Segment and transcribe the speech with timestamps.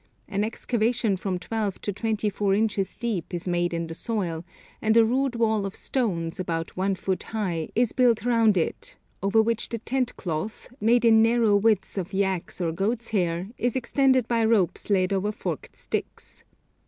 [0.27, 4.43] An excavation from twelve to twenty four inches deep is made in the soil,
[4.81, 9.43] and a rude wall of stones, about one foot high, is built round it, over
[9.43, 14.27] which the tent cloth, made in narrow widths of yak's or goat's hair, is extended
[14.27, 16.45] by ropes led over forked sticks.